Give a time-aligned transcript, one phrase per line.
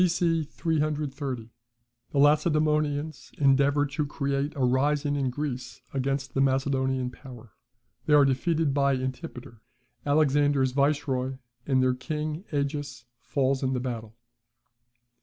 [0.03, 0.45] B.C.
[0.49, 1.51] 330.
[2.09, 7.51] The Lacedaemonians endeavour to create a rising in Greece against the Macedonian power;
[8.07, 9.61] they are defeated by Antipater,
[10.03, 11.37] Alexander's viceroy;
[11.67, 14.15] and their king, Agis, falls in the battle.